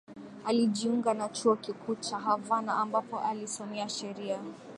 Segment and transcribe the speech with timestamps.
[0.45, 4.39] Alijiunga na Chuo Kikuu cha Havana ambapo alisomea Sheria